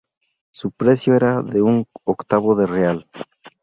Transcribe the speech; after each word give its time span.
Su 0.51 0.71
precio 0.71 1.13
era 1.15 1.43
de 1.43 1.61
un 1.61 1.85
octavo 2.05 2.55
de 2.55 2.65
real. 2.65 3.07